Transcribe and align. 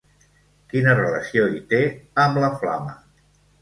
Quina 0.71 0.95
relació 1.01 1.45
hi 1.53 1.63
té 1.77 1.85
amb 2.27 2.45
la 2.47 2.53
flama? 2.61 3.01